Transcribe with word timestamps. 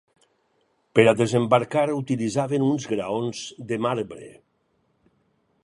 Per 0.99 1.03
a 1.09 1.13
desembarcar 1.19 1.83
utilitzaven 1.97 2.65
uns 2.69 2.87
graons 2.95 3.43
de 3.73 3.79
marbre. 3.87 4.33